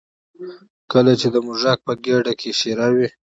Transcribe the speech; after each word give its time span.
کله 0.91 1.11
چې 1.19 1.27
د 1.33 1.35
موږک 1.45 1.79
په 1.87 1.93
ګېډه 2.03 2.33
کې 2.39 2.51
شېره 2.59 2.87
وي. 2.95 3.07